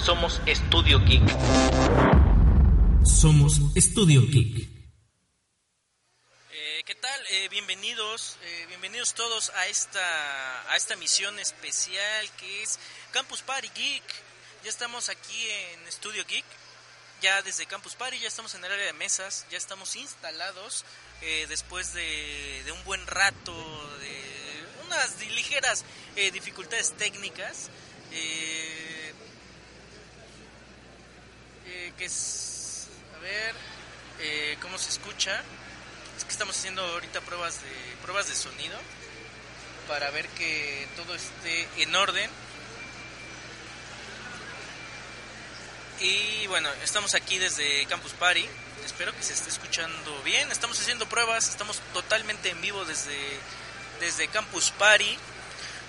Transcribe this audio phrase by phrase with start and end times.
[0.00, 1.22] Somos Estudio Geek.
[3.04, 4.68] Somos Estudio Geek.
[6.52, 7.20] Eh, ¿Qué tal?
[7.30, 12.78] Eh, bienvenidos, eh, bienvenidos todos a esta, a esta misión especial que es
[13.12, 14.04] Campus Party Geek.
[14.64, 16.44] Ya estamos aquí en Studio Geek,
[17.22, 20.84] ya desde Campus Party, ya estamos en el área de mesas, ya estamos instalados
[21.22, 23.52] eh, después de, de un buen rato,
[24.00, 24.22] de
[24.86, 25.84] unas ligeras
[26.16, 27.70] eh, dificultades técnicas.
[28.12, 28.87] eh,
[31.68, 33.54] eh, que es, a ver,
[34.20, 35.42] eh, cómo se escucha.
[36.16, 38.78] Es que estamos haciendo ahorita pruebas de pruebas de sonido
[39.86, 42.30] para ver que todo esté en orden.
[46.00, 48.46] Y bueno, estamos aquí desde Campus Party.
[48.84, 50.50] Espero que se esté escuchando bien.
[50.50, 53.18] Estamos haciendo pruebas, estamos totalmente en vivo desde,
[54.00, 55.18] desde Campus Party.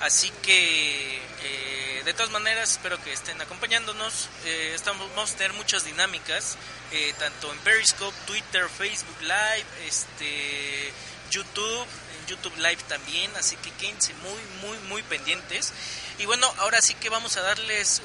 [0.01, 4.29] Así que, eh, de todas maneras, espero que estén acompañándonos.
[4.45, 6.55] Eh, estamos, vamos a tener muchas dinámicas,
[6.91, 10.93] eh, tanto en Periscope, Twitter, Facebook Live, este,
[11.31, 11.85] YouTube,
[12.19, 13.35] en YouTube Live también.
[13.35, 15.73] Así que quédense muy, muy, muy pendientes.
[16.17, 18.01] Y bueno, ahora sí que vamos a darles,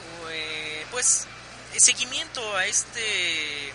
[0.90, 1.26] pues,
[1.76, 3.72] seguimiento a este,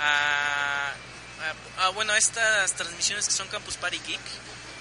[0.00, 4.20] a, a- a, bueno, a estas transmisiones que son Campus Party Geek.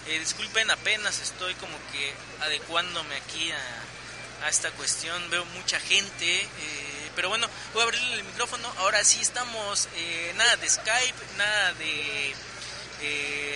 [0.08, 5.30] Eh, disculpen, apenas estoy como que adecuándome aquí a, esta cuestión.
[5.30, 8.72] Veo mucha gente, eh, pero bueno, voy a abrirle el micrófono.
[8.78, 12.34] Ahora sí estamos, eh, nada de Skype, nada de,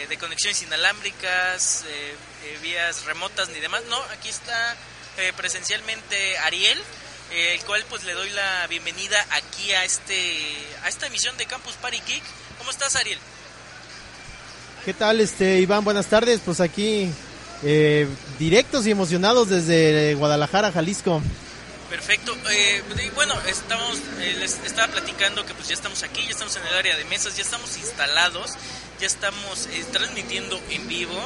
[0.09, 1.85] de conexiones inalámbricas,
[2.61, 3.83] vías remotas ni demás.
[3.85, 4.75] No, aquí está
[5.37, 6.83] presencialmente Ariel.
[7.31, 11.75] el cual pues le doy la bienvenida aquí a este a esta emisión de Campus
[11.75, 12.23] Party Geek.
[12.57, 13.19] ¿Cómo estás, Ariel?
[14.85, 15.83] ¿Qué tal, este Iván?
[15.83, 16.41] Buenas tardes.
[16.43, 17.09] Pues aquí
[17.63, 18.07] eh,
[18.39, 21.21] directos y emocionados desde Guadalajara, Jalisco.
[21.89, 22.35] Perfecto.
[22.51, 22.81] Eh,
[23.15, 26.73] bueno, estamos, eh, les estaba platicando que pues ya estamos aquí, ya estamos en el
[26.73, 28.51] área de mesas, ya estamos instalados,
[28.99, 31.19] ya estamos eh, transmitiendo en vivo.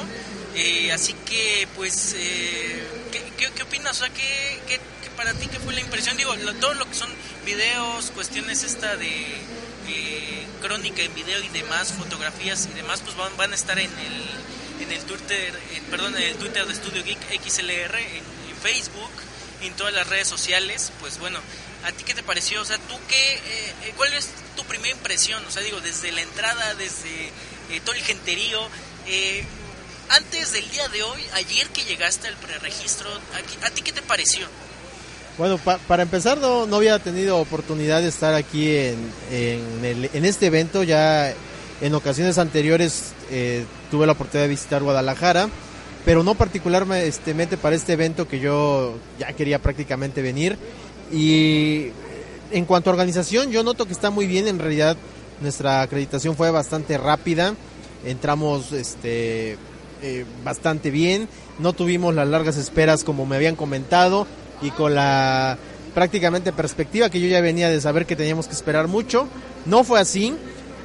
[0.54, 3.96] Eh, así que, pues, eh, ¿qué, qué, qué opinas?
[3.96, 4.80] O sea, ¿qué, qué,
[5.16, 6.16] para ti qué fue la impresión?
[6.16, 7.10] Digo, lo- todo lo que son
[7.44, 9.06] videos, cuestiones esta de
[9.88, 10.15] eh,
[10.56, 14.82] crónica en video y demás, fotografías y demás, pues van, van a estar en el,
[14.82, 18.16] en el Twitter, en- perdón, en el Twitter de Studio Geek XLR, en,
[18.50, 19.10] en Facebook,
[19.62, 20.92] en todas las redes sociales.
[21.00, 21.38] Pues bueno,
[21.84, 22.60] ¿a ti qué te pareció?
[22.62, 25.44] O sea, ¿tú qué, eh, eh, cuál es tu primera impresión?
[25.46, 27.26] O sea, digo, desde la entrada, desde
[27.70, 28.68] eh, todo el genterío,
[29.06, 29.44] eh,
[30.08, 34.02] antes del día de hoy, ayer que llegaste al preregistro, ¿a, ¿a ti qué te
[34.02, 34.46] pareció?
[35.38, 38.96] Bueno, pa- para empezar, no, no había tenido oportunidad de estar aquí en,
[39.30, 40.82] en, el- en este evento.
[40.82, 41.34] Ya
[41.82, 45.48] en ocasiones anteriores eh, tuve la oportunidad de visitar Guadalajara,
[46.06, 50.56] pero no particularmente para este evento que yo ya quería prácticamente venir.
[51.12, 51.88] Y
[52.50, 54.48] en cuanto a organización, yo noto que está muy bien.
[54.48, 54.96] En realidad,
[55.42, 57.54] nuestra acreditación fue bastante rápida.
[58.06, 59.58] Entramos este,
[60.02, 61.28] eh, bastante bien.
[61.58, 64.26] No tuvimos las largas esperas como me habían comentado
[64.62, 65.58] y con la
[65.94, 69.28] prácticamente perspectiva que yo ya venía de saber que teníamos que esperar mucho.
[69.64, 70.34] No fue así.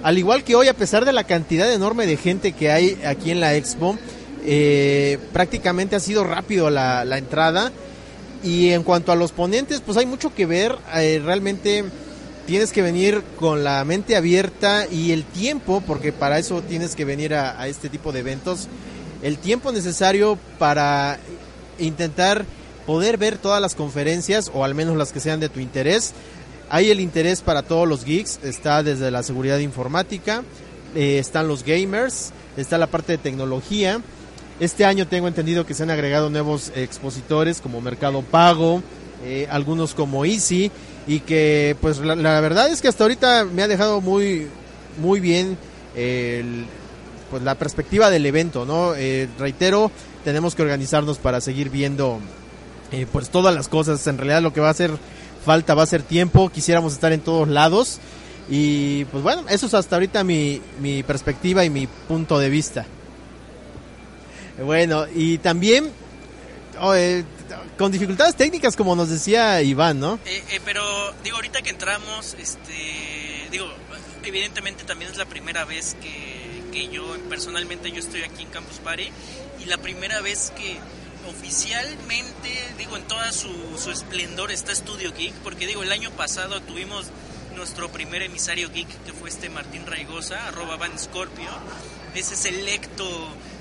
[0.03, 3.29] Al igual que hoy, a pesar de la cantidad enorme de gente que hay aquí
[3.29, 3.97] en la expo,
[4.45, 7.71] eh, prácticamente ha sido rápido la, la entrada.
[8.43, 10.77] Y en cuanto a los ponentes, pues hay mucho que ver.
[10.95, 11.83] Eh, realmente
[12.47, 17.05] tienes que venir con la mente abierta y el tiempo, porque para eso tienes que
[17.05, 18.67] venir a, a este tipo de eventos,
[19.21, 21.19] el tiempo necesario para
[21.77, 22.45] intentar
[22.85, 26.13] poder ver todas las conferencias o al menos las que sean de tu interés.
[26.69, 30.43] Hay el interés para todos los geeks, está desde la seguridad informática,
[30.95, 34.01] eh, están los gamers, está la parte de tecnología.
[34.59, 38.83] Este año tengo entendido que se han agregado nuevos expositores como Mercado Pago,
[39.23, 40.71] eh, algunos como Easy
[41.07, 44.47] y que pues la, verdad es que hasta ahorita me ha dejado muy
[45.01, 45.57] muy bien
[45.95, 46.65] el,
[47.29, 48.93] pues la perspectiva del evento, ¿no?
[48.95, 49.91] Eh, reitero,
[50.23, 52.19] tenemos que organizarnos para seguir viendo
[52.91, 54.05] eh, pues todas las cosas.
[54.07, 54.91] En realidad lo que va a hacer
[55.45, 56.49] falta va a ser tiempo.
[56.49, 57.99] Quisiéramos estar en todos lados.
[58.49, 62.85] Y pues bueno, eso es hasta ahorita mi, mi perspectiva y mi punto de vista.
[64.63, 65.89] Bueno, y también
[66.79, 67.23] oh, eh,
[67.77, 70.19] con dificultades técnicas, como nos decía Iván, ¿no?
[70.25, 70.83] Eh, eh, pero
[71.23, 73.65] digo, ahorita que entramos, este, digo,
[74.23, 78.77] evidentemente también es la primera vez que, que yo, personalmente, yo estoy aquí en Campus
[78.77, 79.09] Party
[79.59, 80.77] y la primera vez que
[81.27, 86.61] oficialmente, digo, en toda su, su esplendor está Studio Geek, porque digo, el año pasado
[86.61, 87.07] tuvimos
[87.55, 91.49] nuestro primer emisario geek, que fue este Martín Raigosa, arroba Van Scorpio,
[92.15, 93.05] ese selecto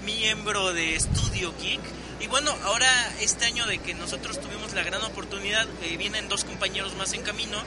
[0.04, 1.80] miembro de Studio Geek.
[2.20, 2.88] Y bueno, ahora
[3.20, 7.22] este año de que nosotros tuvimos la gran oportunidad, eh, vienen dos compañeros más en
[7.22, 7.58] camino.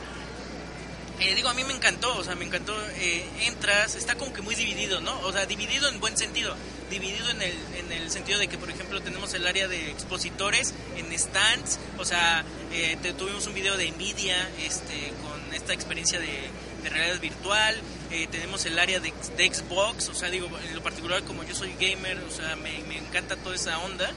[1.26, 2.76] Eh, digo, a mí me encantó, o sea, me encantó.
[2.98, 5.18] Eh, entras, está como que muy dividido, ¿no?
[5.22, 6.56] O sea, dividido en buen sentido.
[6.90, 10.74] Dividido en el, en el sentido de que, por ejemplo, tenemos el área de expositores
[10.98, 11.80] en stands.
[11.98, 12.44] O sea,
[12.74, 16.50] eh, te- tuvimos un video de Nvidia este, con esta experiencia de,
[16.90, 17.76] realidad virtual.
[18.12, 20.10] Eh, tenemos el área de, de Xbox.
[20.10, 23.38] O sea, digo, en lo particular, como yo soy gamer, o sea, me, me encanta
[23.38, 24.12] toda esa onda.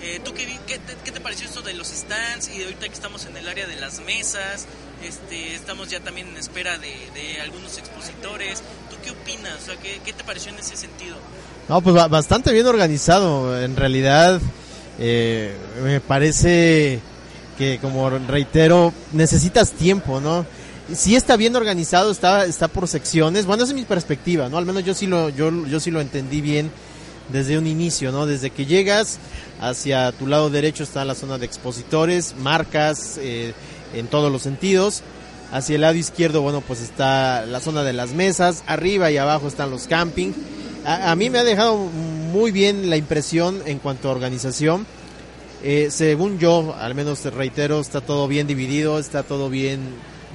[0.00, 3.26] Eh, ¿Tú qué, qué, te, pareció esto de los stands y de ahorita que estamos
[3.26, 4.66] en el área de las mesas?
[5.02, 8.62] Este, estamos ya también en espera de, algunos expositores.
[8.90, 9.54] ¿Tú qué opinas?
[9.62, 11.16] O sea, ¿qué, te pareció en ese sentido?
[11.68, 13.60] No, pues ba- bastante bien organizado.
[13.60, 14.40] En realidad,
[15.00, 17.00] eh, me parece
[17.56, 20.46] que, como reitero, necesitas tiempo, ¿no?
[20.94, 23.46] Sí está bien organizado, está, está por secciones.
[23.46, 24.58] Bueno, esa es mi perspectiva, ¿no?
[24.58, 26.70] Al menos yo sí lo, yo, yo sí lo entendí bien
[27.32, 28.26] desde un inicio, ¿no?
[28.26, 29.18] Desde que llegas
[29.60, 33.52] hacia tu lado derecho está la zona de expositores, marcas, eh,
[33.94, 35.02] en todos los sentidos.
[35.50, 38.62] Hacia el lado izquierdo, bueno, pues está la zona de las mesas.
[38.66, 40.32] Arriba y abajo están los camping.
[40.84, 44.86] A, a mí me ha dejado muy bien la impresión en cuanto a organización.
[45.62, 49.80] Eh, según yo, al menos te reitero, está todo bien dividido, está todo bien,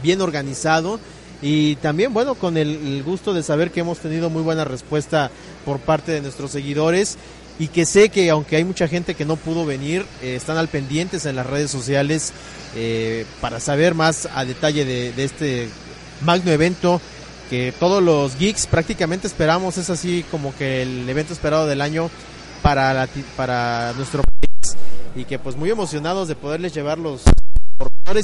[0.02, 1.00] bien organizado.
[1.44, 5.30] Y también, bueno, con el, gusto de saber que hemos tenido muy buena respuesta
[5.66, 7.18] por parte de nuestros seguidores
[7.60, 10.70] y que sé que aunque hay mucha gente que no pudo venir, eh, están al
[10.70, 12.32] pendientes en las redes sociales
[12.78, 15.68] eh, para saber más a detalle de, este
[16.22, 17.02] magno evento
[17.50, 22.10] que todos los geeks prácticamente esperamos, es así como que el evento esperado del año
[22.62, 24.78] para, la para nuestro país
[25.14, 27.22] y que pues muy emocionados de poderles llevar los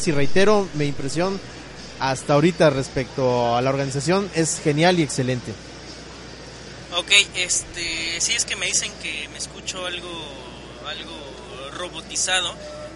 [0.06, 1.39] y reitero mi impresión
[1.99, 5.53] hasta ahorita respecto a la organización es genial y excelente.
[6.95, 10.09] Ok, este, sí es que me dicen que me escucho algo,
[10.87, 12.53] algo robotizado.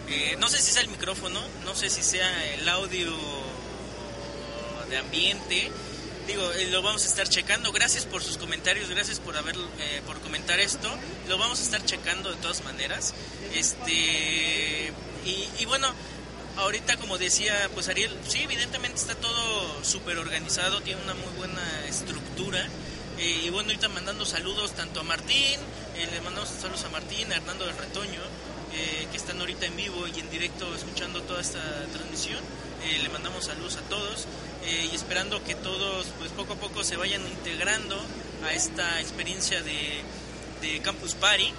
[0.09, 3.11] Eh, no sé si sea el micrófono, no sé si sea el audio
[4.89, 5.71] de ambiente.
[6.27, 7.71] Digo, eh, lo vamos a estar checando.
[7.71, 10.89] Gracias por sus comentarios, gracias por haber, eh, por comentar esto.
[11.27, 13.13] Lo vamos a estar checando de todas maneras.
[13.53, 14.91] Este
[15.25, 15.87] y, y bueno,
[16.57, 21.85] ahorita como decía, pues Ariel, sí, evidentemente está todo súper organizado, tiene una muy buena
[21.87, 22.67] estructura.
[23.19, 25.59] Eh, y bueno, ahorita mandando saludos tanto a Martín,
[25.95, 28.21] eh, le mandamos saludos a Martín, a Hernando del Retoño,
[28.73, 31.61] eh, que están ahorita en vivo y en directo escuchando toda esta
[31.91, 32.41] transmisión.
[32.83, 34.27] Le mandamos saludos a todos
[34.65, 37.97] y esperando que todos pues poco a poco se vayan integrando
[38.45, 40.01] a esta experiencia de,
[40.61, 41.53] de Campus Party.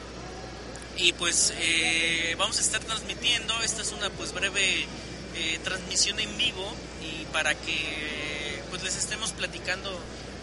[0.96, 4.86] Y pues eh, vamos a estar transmitiendo, esta es una pues breve
[5.34, 6.72] eh, transmisión en vivo
[7.02, 9.90] y para que pues les estemos platicando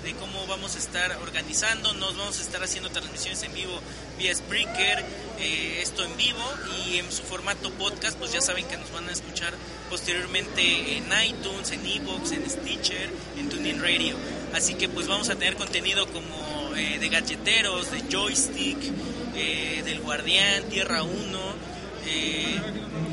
[0.04, 3.80] de cómo vamos a estar organizando, nos vamos a estar haciendo transmisiones en vivo
[4.18, 5.06] vía Spreaker,
[5.40, 6.44] eh, esto en vivo
[6.86, 9.54] y en su formato podcast, pues ya saben que nos van a escuchar
[9.90, 14.16] posteriormente en iTunes, en Evox, en Stitcher, en TuneIn Radio.
[14.54, 18.78] Así que pues vamos a tener contenido como eh, de galleteros, de joystick,
[19.36, 21.12] eh, del guardián, Tierra 1.
[22.08, 22.60] Eh,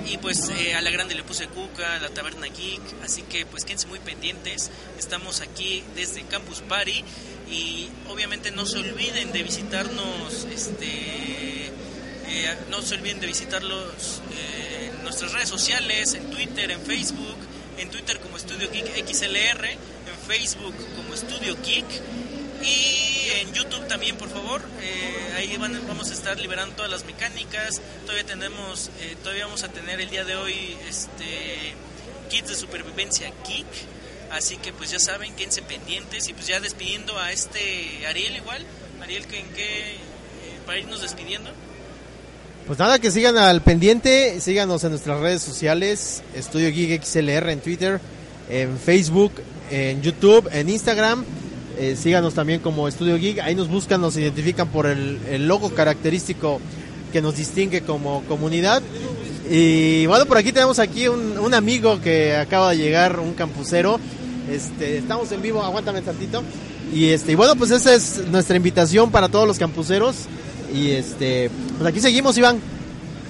[0.07, 3.87] y pues a la grande le puse cuca, la taberna geek, así que pues quédense
[3.87, 4.71] muy pendientes.
[4.99, 7.05] Estamos aquí desde Campus Party
[7.51, 11.71] y obviamente no se olviden de visitarnos, este,
[12.71, 14.23] no se olviden de visitarlos
[14.89, 17.37] en nuestras redes sociales, en Twitter, en Facebook,
[17.77, 19.79] en Twitter como Estudio Geek XLR, en
[20.27, 21.87] Facebook como Estudio Geek
[22.63, 24.63] y en YouTube también, por favor.
[24.83, 27.81] Eh, ahí van, vamos a estar liberando todas las mecánicas.
[28.03, 31.75] Todavía tenemos, eh, todavía vamos a tener el día de hoy este
[32.31, 33.67] kits de supervivencia geek.
[34.31, 38.65] Así que pues ya saben, quédense pendientes y pues ya despidiendo a este Ariel igual.
[39.03, 39.97] Ariel, ¿en qué?
[40.49, 41.51] eh, para irnos despidiendo.
[42.67, 47.61] Pues nada, que sigan al pendiente, síganos en nuestras redes sociales, Estudio Geek XLR en
[47.61, 48.01] Twitter,
[48.51, 49.33] en Facebook,
[49.71, 51.25] en YouTube, en Instagram.
[51.79, 53.39] Eh, síganos también como Estudio Geek.
[53.39, 56.61] Ahí nos buscan, nos identifican por el, logo característico
[57.13, 58.83] que nos distingue como comunidad.
[59.49, 64.01] Y bueno, por aquí tenemos aquí un, un amigo que acaba de llegar, un campusero.
[64.51, 66.43] Este, estamos en vivo, aguántame tantito.
[66.93, 70.17] Y este, y bueno, pues esa es nuestra invitación para todos los campuseros.
[70.75, 72.61] Y este, pues aquí seguimos, Iván.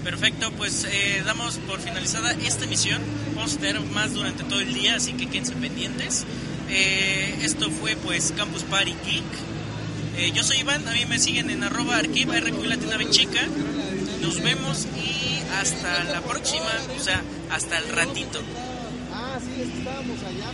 [0.05, 3.03] Perfecto, pues eh, damos por finalizada esta emisión.
[3.35, 6.25] Vamos a tener más durante todo el día, así que quédense pendientes.
[6.71, 9.25] Eh, esto fue pues Campus Party Geek.
[10.19, 13.41] Eh, yo soy Iván, a mí me siguen en arroba arquiva RQ Latina Chica.
[14.21, 18.41] Nos vemos y hasta la próxima, o sea, hasta el ratito.
[19.13, 20.51] Ah, sí, estábamos allá.